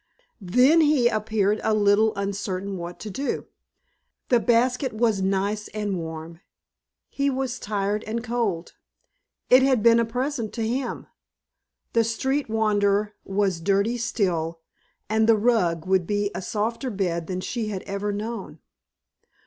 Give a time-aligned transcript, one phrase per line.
[0.41, 3.45] Then he appeared a little uncertain what to do.
[4.29, 6.39] The basket was nice and warm;
[7.07, 8.73] he was tired and cold;
[9.51, 11.05] it had been a present to him;
[11.93, 14.61] the street wanderer was dirty still;
[15.07, 18.57] and the rug would be a softer bed than she had ever known.